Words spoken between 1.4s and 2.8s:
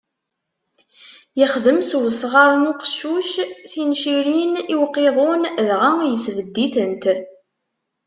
Ixdem s usɣar n